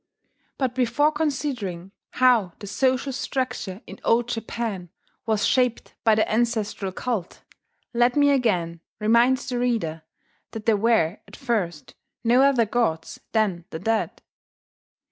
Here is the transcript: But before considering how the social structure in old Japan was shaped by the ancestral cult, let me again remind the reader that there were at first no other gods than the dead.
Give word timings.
But 0.57 0.73
before 0.73 1.11
considering 1.11 1.91
how 2.13 2.53
the 2.57 2.65
social 2.65 3.13
structure 3.13 3.83
in 3.85 3.99
old 4.03 4.29
Japan 4.29 4.89
was 5.27 5.45
shaped 5.45 5.93
by 6.03 6.15
the 6.15 6.27
ancestral 6.27 6.91
cult, 6.91 7.43
let 7.93 8.15
me 8.15 8.31
again 8.31 8.79
remind 8.99 9.37
the 9.37 9.59
reader 9.59 10.01
that 10.53 10.65
there 10.65 10.75
were 10.75 11.19
at 11.27 11.35
first 11.35 11.93
no 12.23 12.41
other 12.41 12.65
gods 12.65 13.19
than 13.31 13.65
the 13.69 13.77
dead. 13.77 14.23